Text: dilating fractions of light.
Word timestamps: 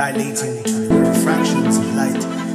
dilating 0.00 0.64
fractions 1.22 1.76
of 1.76 1.94
light. 1.94 2.49